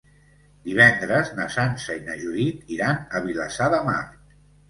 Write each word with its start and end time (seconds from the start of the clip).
Divendres 0.67 1.27
na 1.39 1.45
Sança 1.57 1.97
i 1.99 2.01
na 2.09 2.17
Judit 2.23 2.73
iran 2.79 3.05
a 3.19 3.23
Vilassar 3.29 3.67
de 3.77 3.83
Mar. 3.91 4.01